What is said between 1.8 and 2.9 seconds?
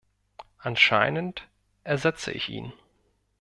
ersetze ich ihn.